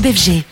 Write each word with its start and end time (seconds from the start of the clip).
Club. 0.00 0.47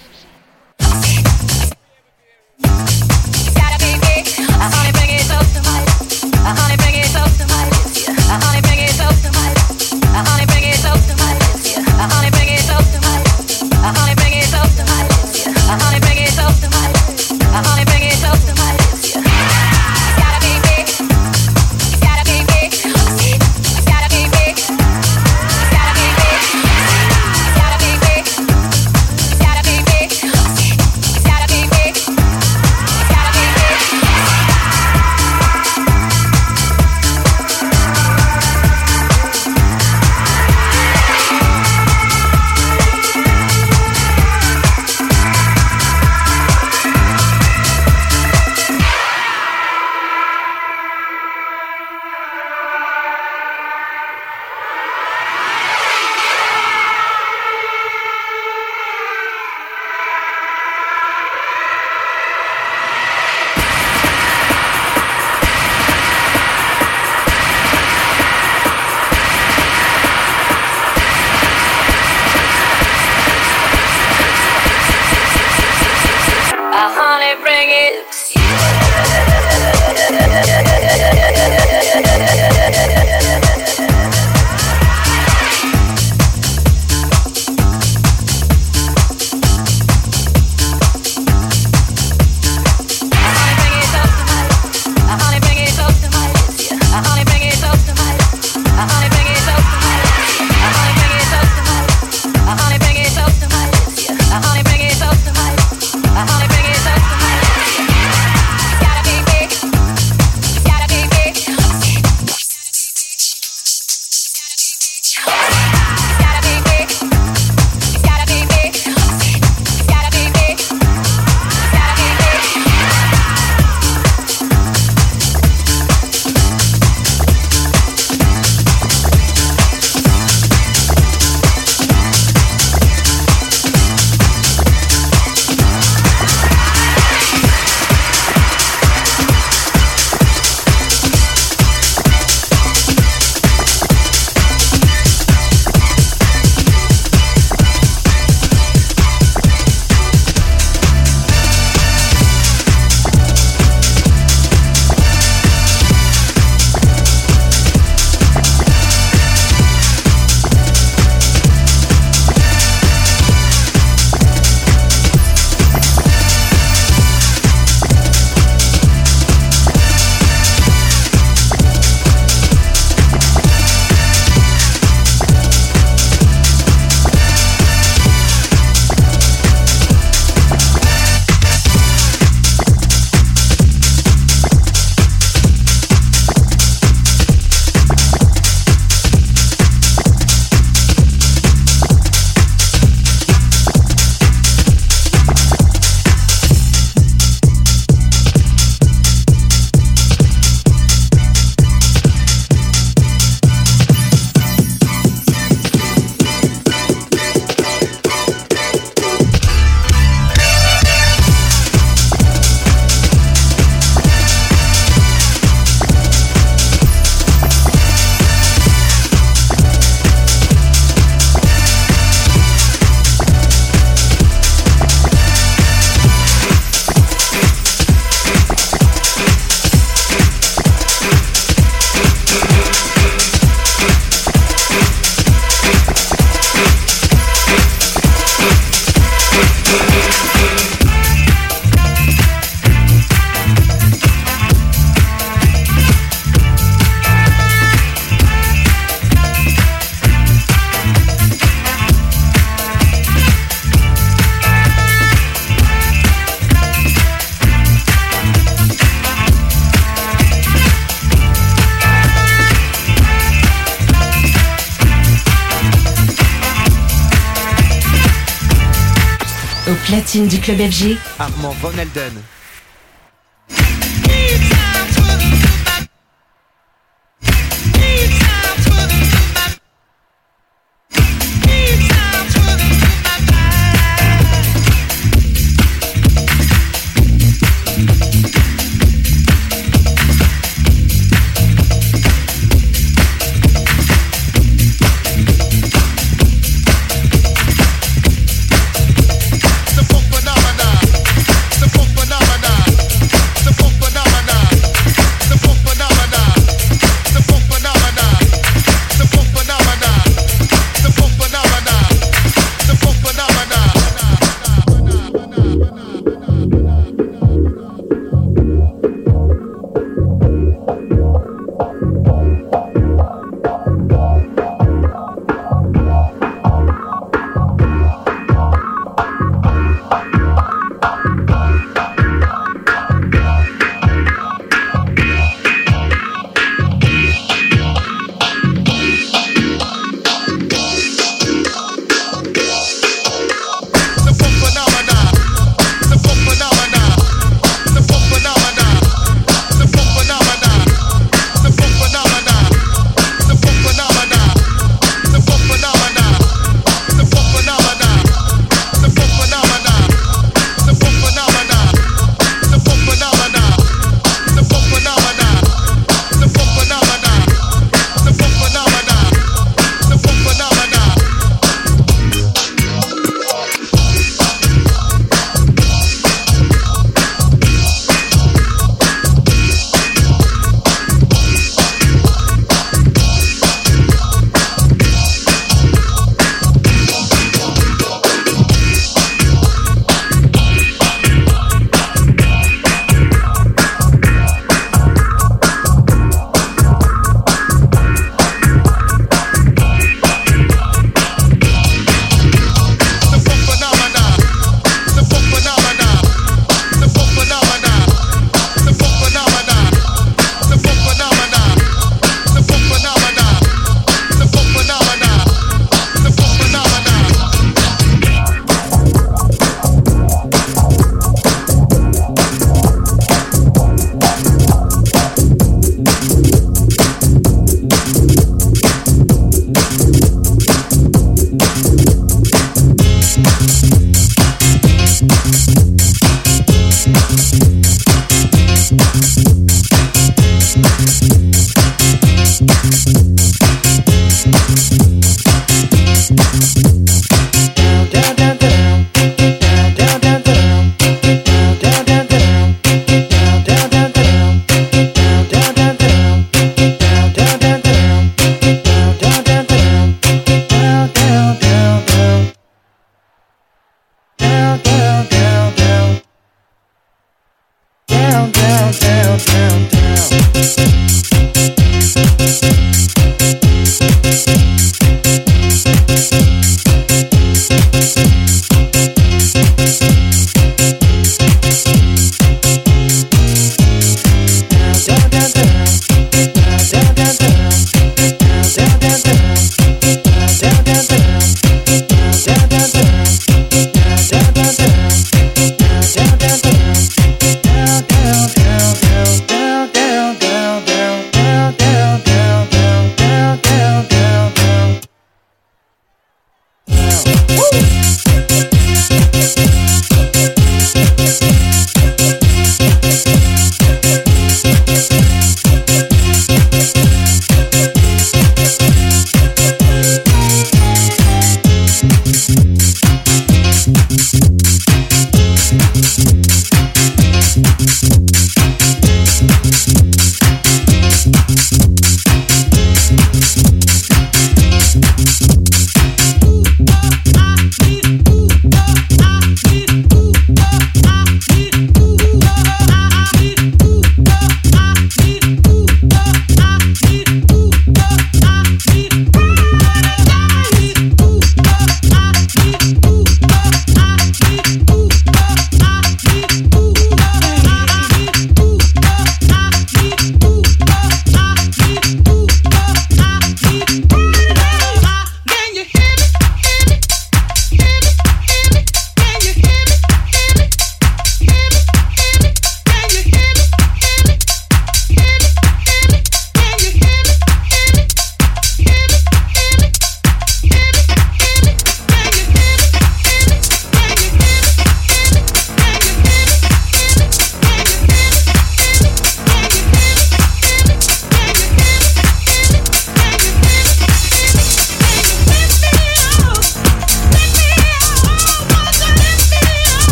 Au 269.68 269.74
platine 269.84 270.28
du 270.28 270.38
club 270.38 270.58
FG, 270.58 270.96
Armand 271.18 271.54
Van 271.60 271.72
Elden. 271.72 272.12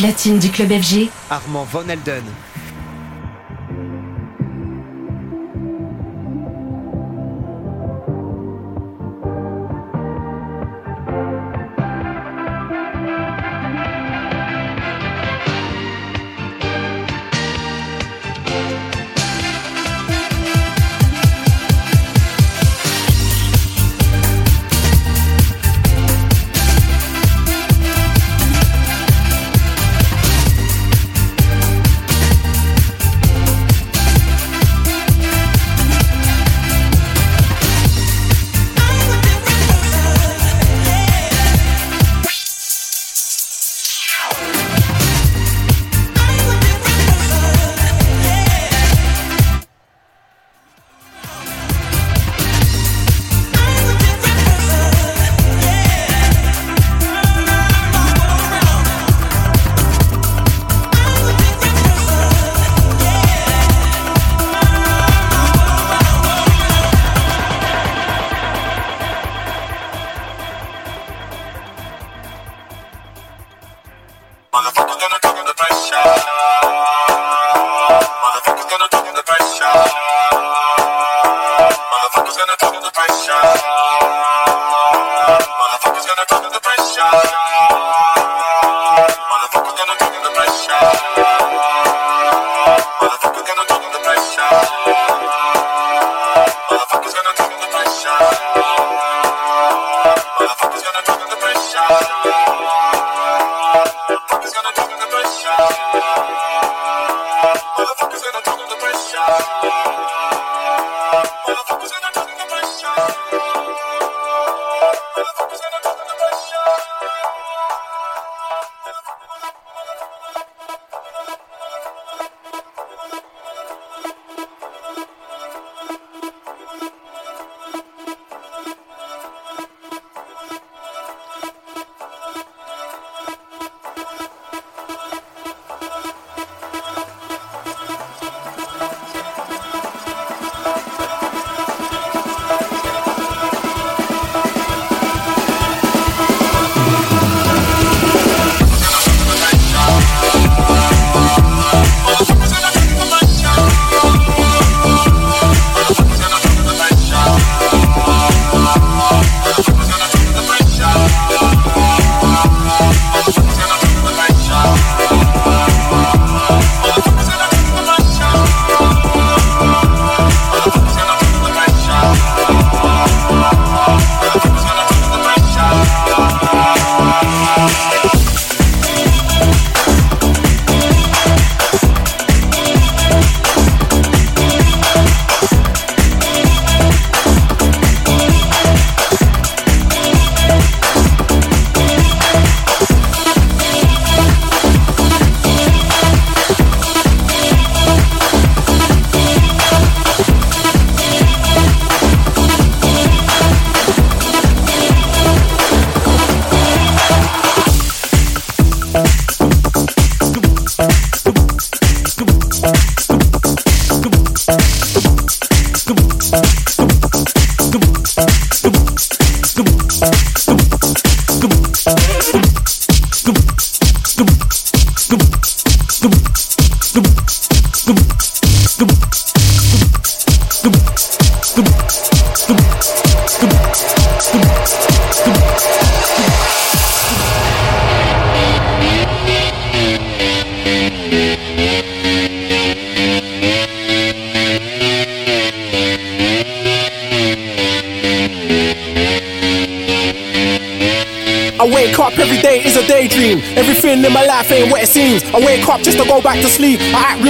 Platine 0.00 0.38
du 0.38 0.48
club 0.48 0.72
FG. 0.72 1.10
Armand 1.28 1.66
Von 1.70 1.90
Elden. 1.90 2.24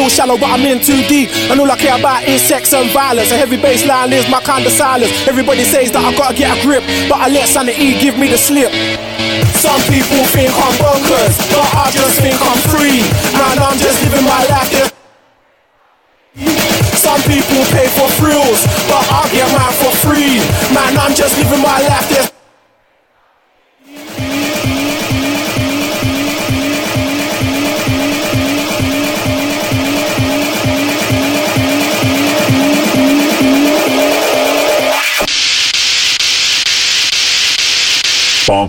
Real 0.01 0.09
shallow, 0.09 0.39
but 0.39 0.49
I'm 0.49 0.65
in 0.65 0.81
too 0.81 1.03
deep. 1.09 1.29
And 1.53 1.61
all 1.61 1.71
I 1.71 1.77
care 1.77 1.99
about 1.99 2.25
is 2.25 2.41
sex 2.41 2.73
and 2.73 2.89
violence. 2.91 3.31
A 3.31 3.37
heavy 3.37 3.61
bass 3.61 3.85
line 3.85 4.13
is 4.13 4.29
my 4.31 4.41
kind 4.41 4.65
of 4.65 4.73
silence. 4.73 5.13
Everybody 5.29 5.65
says 5.65 5.93
that 5.93 6.01
I 6.01 6.17
gotta 6.17 6.35
get 6.35 6.57
a 6.57 6.57
grip, 6.65 6.83
but 7.09 7.21
I 7.21 7.29
let 7.29 7.49
sanity 7.49 8.01
give 8.01 8.17
me 8.17 8.29
the 8.29 8.39
slip. 8.39 8.73
Some 9.61 9.81
people 9.93 10.25
think 10.33 10.49
I'm 10.57 10.75
bonkers, 10.81 11.37
but 11.53 11.69
I 11.77 11.93
just 11.93 12.17
think 12.25 12.39
I'm 12.41 12.61
free. 12.73 13.05
Man, 13.37 13.61
I'm 13.61 13.77
just 13.77 14.01
living 14.05 14.25
my 14.25 14.41
life. 14.49 14.73
There. 14.73 14.90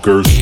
Bonkers. 0.01 0.40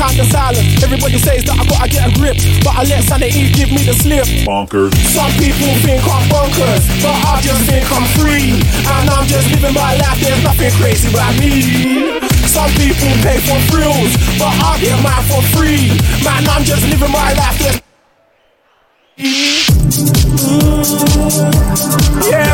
Line 0.00 0.16
is 0.16 0.18
my 0.18 0.20
kind 0.20 0.20
of 0.20 0.26
silence. 0.32 0.82
Everybody 0.82 1.18
says 1.18 1.44
that 1.44 1.56
I 1.60 1.64
gotta 1.68 1.88
get 1.88 2.08
a 2.08 2.12
grip, 2.16 2.36
but 2.64 2.72
I 2.74 2.82
let 2.88 3.04
sanity 3.04 3.52
give 3.52 3.70
me 3.70 3.84
the 3.84 3.92
slip. 3.92 4.24
Bonkers. 4.48 4.96
Some 5.12 5.32
people 5.36 5.72
think 5.84 6.00
I'm 6.08 6.24
bonkers, 6.32 6.82
but 7.04 7.16
I 7.28 7.40
just 7.44 7.62
think 7.68 7.84
I'm 7.92 8.06
free. 8.16 8.56
And 8.88 9.04
I'm 9.10 9.26
just 9.28 9.46
living 9.52 9.74
my 9.74 9.94
life, 10.00 10.18
there's 10.20 10.42
nothing 10.42 10.72
crazy 10.80 11.12
about 11.12 11.36
me. 11.36 12.20
Some 12.48 12.70
people 12.80 13.12
pay 13.20 13.38
for 13.44 13.60
thrills, 13.70 14.12
but 14.40 14.50
I 14.50 14.80
get 14.80 14.96
mine 15.04 15.24
for 15.28 15.42
free. 15.54 15.92
Man, 16.24 16.48
I'm 16.48 16.64
just 16.64 16.82
living 16.88 17.12
my 17.12 17.32
life, 17.36 17.58
there's 17.60 17.79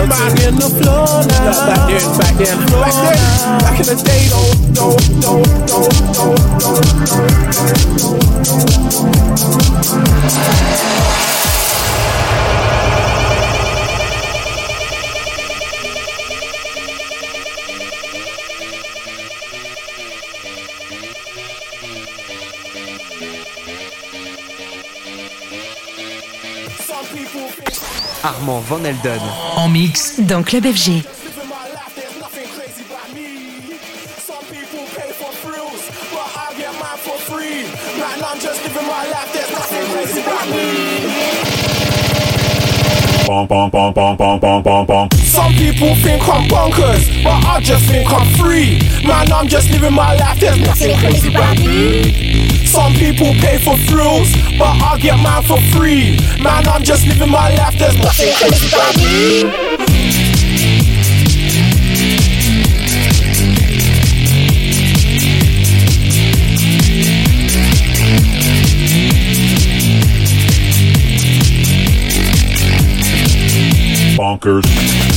man, 0.09 0.33
in 0.42 0.55
the 0.57 0.69
floor 0.69 1.07
now. 1.27 1.66
Back 1.66 1.88
then, 1.88 2.07
back 2.19 2.35
then, 2.38 2.59
back 2.71 2.95
then, 3.05 3.19
back 3.61 3.81
in 3.81 3.87
the 3.87 3.97
day, 4.03 4.29
though, 4.29 4.53
though, 4.73 4.97
though, 5.21 5.42
though, 5.66 5.88
though, 6.16 6.37
though. 6.62 6.87
Armand 28.46 28.64
Van 28.68 28.85
Elden. 28.85 29.20
En 29.56 29.68
mix 29.68 30.12
dans 30.18 30.44
Club 30.44 30.64
FG. 30.64 31.02
Some 45.24 45.52
people 45.54 45.94
think 45.96 46.22
I'm 46.28 46.48
bonkers, 46.48 47.22
but 47.24 47.44
I 47.44 47.61
just 47.61 47.85
think 47.87 48.12
I'm 48.12 48.26
free. 48.37 48.78
Man, 49.04 49.32
I'm 49.32 49.48
just 49.48 49.70
living 49.70 49.92
my 49.92 50.14
life, 50.14 50.38
there's 50.38 50.61
nothing 50.61 50.96
crazy 50.98 51.28
about 51.35 51.59
me. 51.59 52.56
Some 52.66 52.92
people 52.94 53.33
pay 53.35 53.59
for 53.59 53.76
thrills, 53.88 54.33
but 54.59 54.76
I 54.83 54.98
get 55.00 55.16
mine 55.22 55.42
for 55.42 55.61
free. 55.72 56.18
Man, 56.42 56.66
I'm 56.66 56.83
just 56.83 57.07
living 57.07 57.31
my 57.31 57.55
life, 57.55 57.79
there's 57.79 57.96
nothing 57.96 58.35
crazy 58.35 58.68
about 58.68 58.96
me. 58.96 59.87
bonkers. 74.16 75.15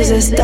Du 0.00 0.40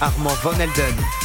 Armand 0.00 0.36
Von 0.38 0.58
Elden. 0.58 1.21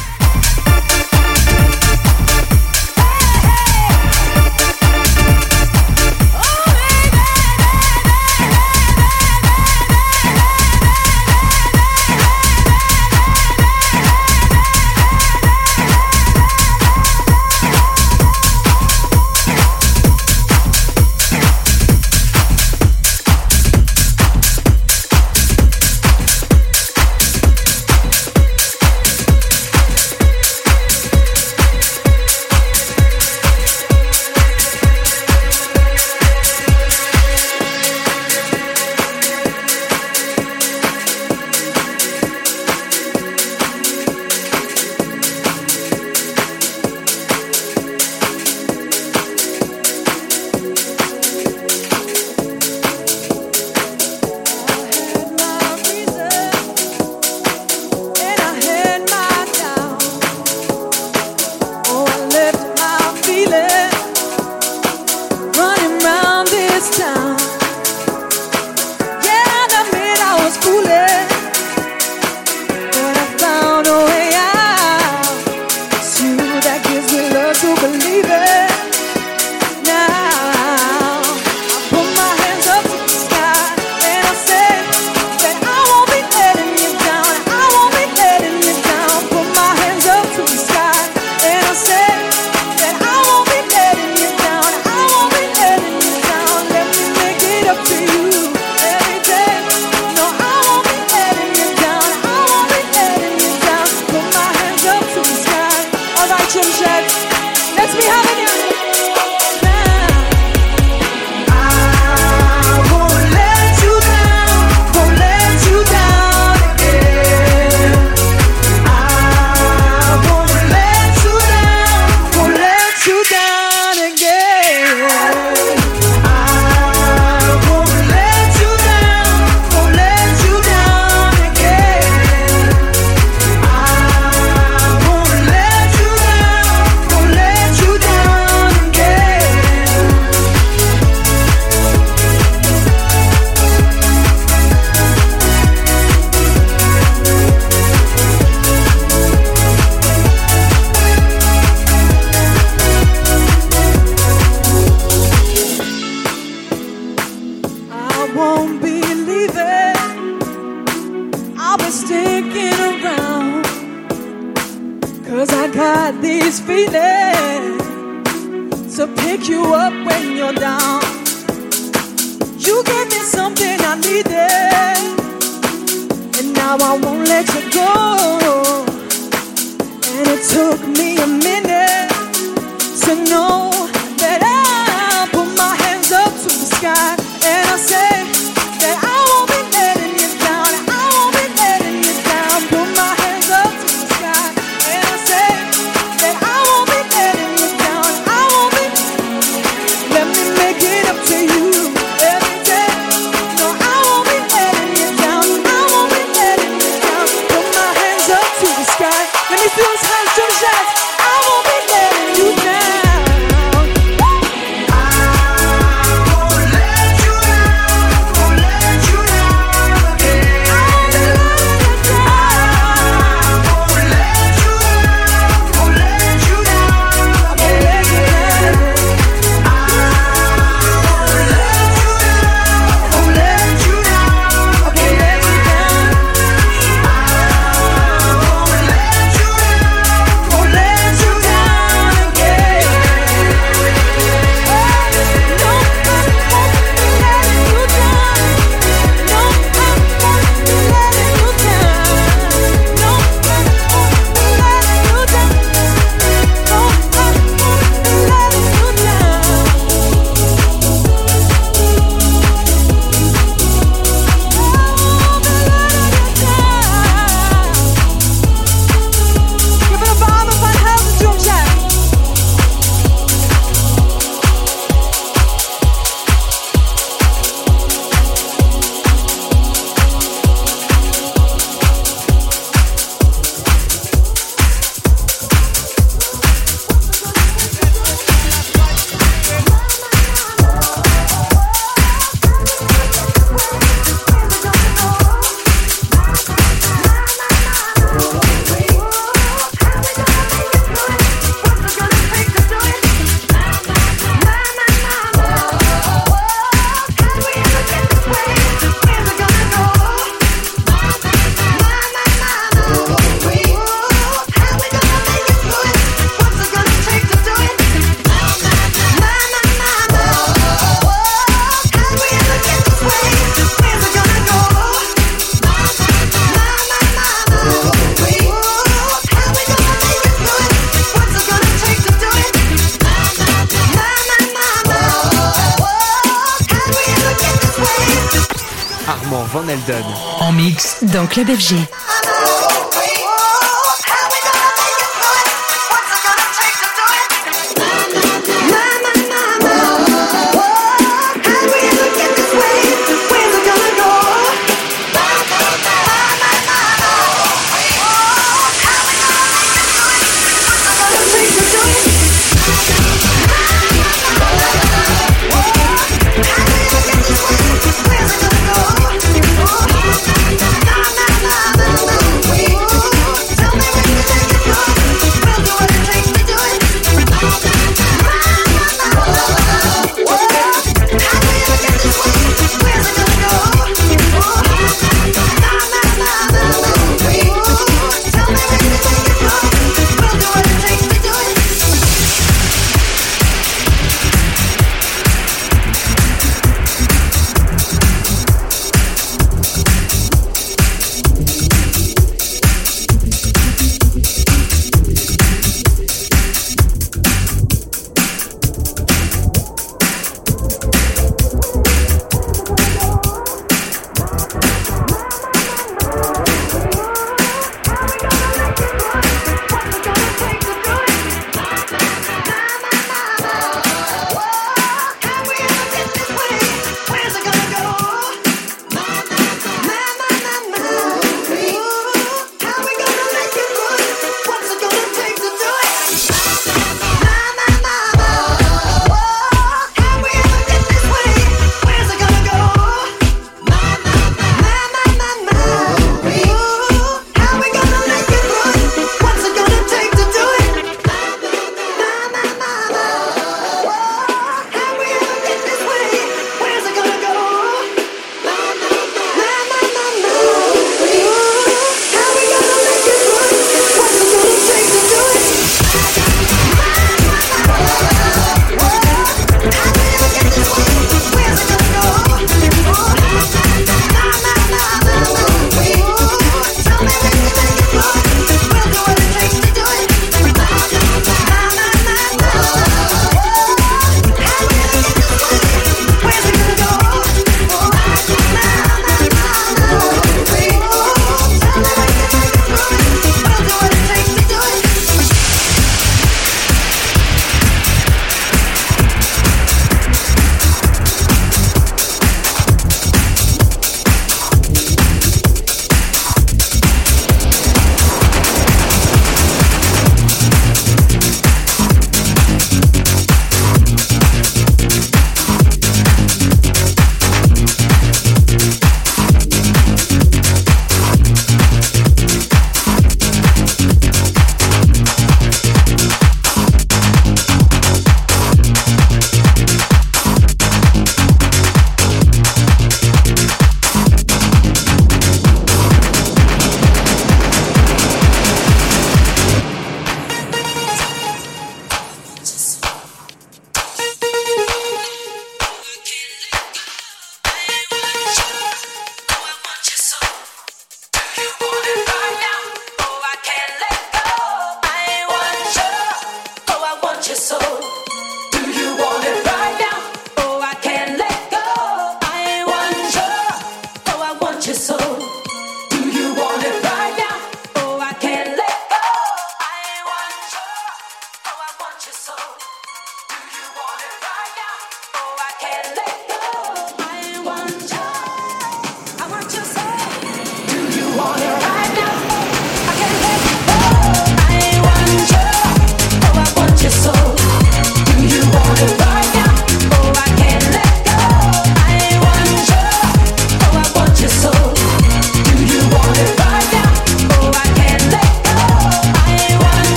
Dans 341.58 341.87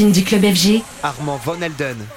Du 0.00 0.24
club 0.24 0.42
FG, 0.42 0.82
Armand 1.02 1.42
Von 1.44 1.60
Elden. 1.60 2.10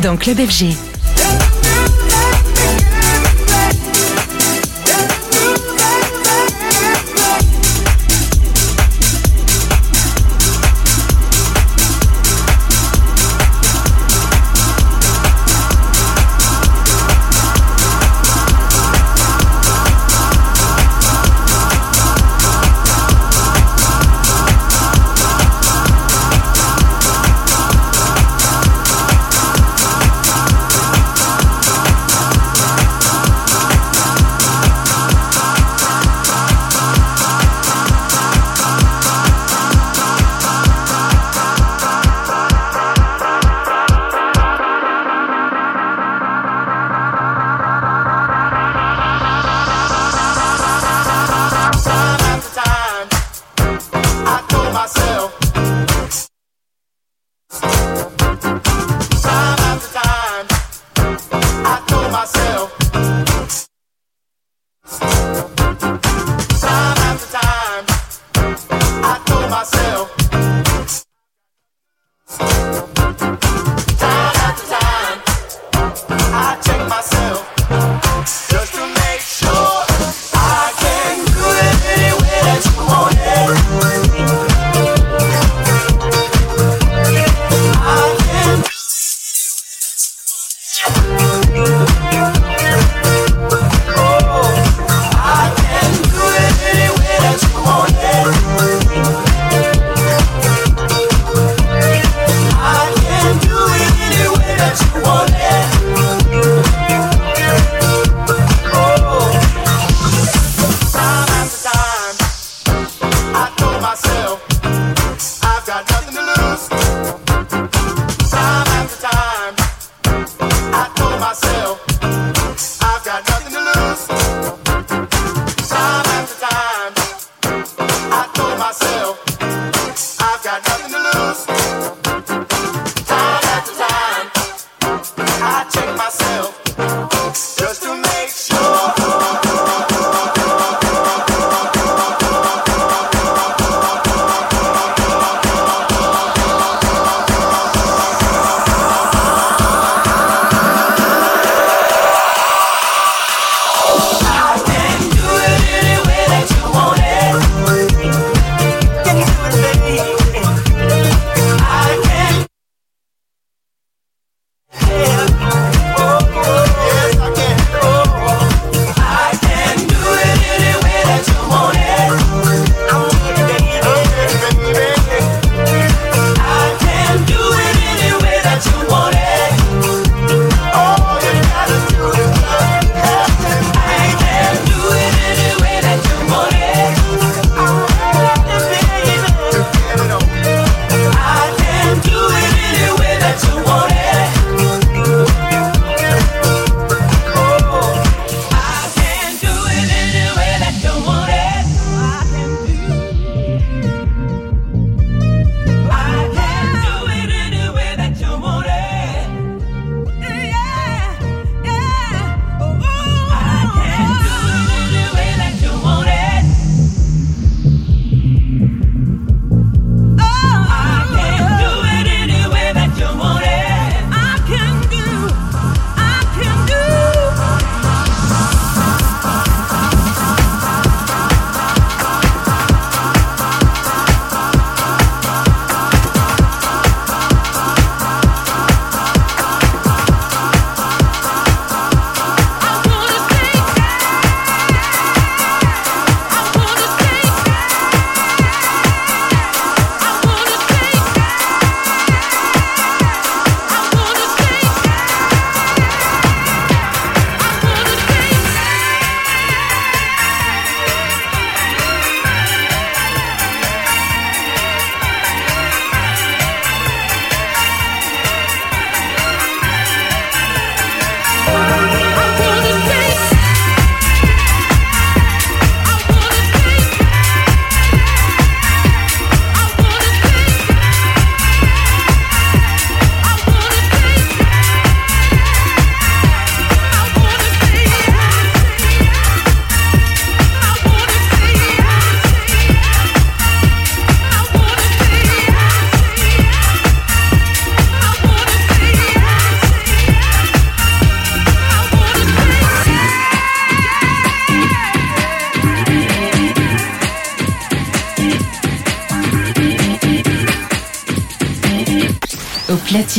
Dans 0.00 0.16
Club 0.16 0.38
FG. 0.38 0.87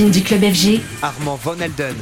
Du 0.07 0.21
club 0.23 0.41
FG. 0.41 0.79
Armand 1.01 1.37
Van 1.43 1.59
Elden. 1.59 1.95